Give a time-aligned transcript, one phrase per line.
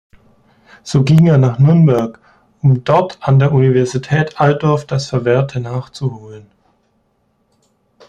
[0.81, 2.19] So ging er nach Nürnberg,
[2.63, 6.49] um dort an der Universität Altdorf das Verwehrte nachzuholen.